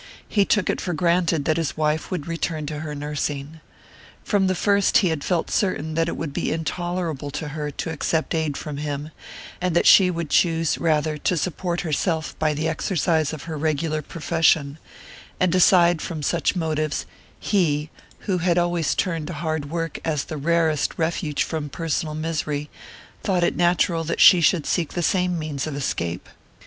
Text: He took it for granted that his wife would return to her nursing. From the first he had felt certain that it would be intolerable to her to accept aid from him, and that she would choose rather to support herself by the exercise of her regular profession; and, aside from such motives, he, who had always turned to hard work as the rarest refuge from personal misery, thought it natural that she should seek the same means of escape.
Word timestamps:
He 0.27 0.45
took 0.45 0.67
it 0.67 0.81
for 0.81 0.93
granted 0.95 1.45
that 1.45 1.57
his 1.57 1.77
wife 1.77 2.09
would 2.09 2.25
return 2.25 2.65
to 2.65 2.79
her 2.79 2.95
nursing. 2.95 3.59
From 4.23 4.47
the 4.47 4.55
first 4.55 4.97
he 4.97 5.09
had 5.09 5.23
felt 5.23 5.51
certain 5.51 5.93
that 5.93 6.07
it 6.07 6.17
would 6.17 6.33
be 6.33 6.51
intolerable 6.51 7.29
to 7.29 7.49
her 7.49 7.69
to 7.69 7.91
accept 7.91 8.33
aid 8.33 8.57
from 8.57 8.77
him, 8.77 9.11
and 9.61 9.75
that 9.75 9.85
she 9.85 10.09
would 10.09 10.31
choose 10.31 10.79
rather 10.79 11.19
to 11.19 11.37
support 11.37 11.81
herself 11.81 12.33
by 12.39 12.55
the 12.55 12.67
exercise 12.67 13.31
of 13.31 13.43
her 13.43 13.55
regular 13.59 14.01
profession; 14.01 14.79
and, 15.39 15.53
aside 15.53 16.01
from 16.01 16.23
such 16.23 16.55
motives, 16.55 17.05
he, 17.39 17.91
who 18.21 18.39
had 18.39 18.57
always 18.57 18.95
turned 18.95 19.27
to 19.27 19.33
hard 19.33 19.69
work 19.69 19.99
as 20.03 20.23
the 20.23 20.35
rarest 20.37 20.97
refuge 20.97 21.43
from 21.43 21.69
personal 21.69 22.15
misery, 22.15 22.71
thought 23.21 23.43
it 23.43 23.55
natural 23.55 24.03
that 24.03 24.19
she 24.19 24.41
should 24.41 24.65
seek 24.65 24.93
the 24.93 25.03
same 25.03 25.37
means 25.37 25.67
of 25.67 25.75
escape. 25.75 26.27